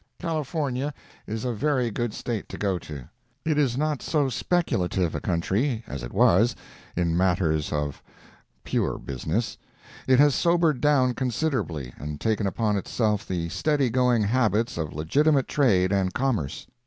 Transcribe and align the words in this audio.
California 0.17 0.91
is 1.27 1.45
a 1.45 1.53
very 1.53 1.91
good 1.91 2.11
State 2.11 2.49
to 2.49 2.57
go 2.57 2.79
to. 2.79 3.07
It 3.45 3.59
is 3.59 3.77
not 3.77 4.01
so 4.01 4.29
speculative 4.29 5.13
a 5.13 5.21
country 5.21 5.83
as 5.85 6.01
it 6.01 6.11
was, 6.11 6.55
in 6.95 7.15
matters 7.15 7.71
of 7.71 8.01
pure 8.63 8.97
business. 8.97 9.59
It 10.07 10.17
has 10.17 10.33
sobered 10.33 10.81
down 10.81 11.13
considerably 11.13 11.93
and 11.97 12.19
taken 12.19 12.47
upon 12.47 12.77
itself 12.77 13.27
the 13.27 13.49
steady 13.49 13.91
going 13.91 14.23
habits 14.23 14.75
of 14.75 14.91
legitimate 14.91 15.47
trade 15.47 15.91
and 15.91 16.11
commerce. 16.11 16.65